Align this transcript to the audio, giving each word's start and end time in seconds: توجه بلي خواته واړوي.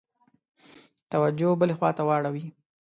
توجه 1.13 1.49
بلي 1.59 1.73
خواته 1.79 2.03
واړوي. 2.07 2.45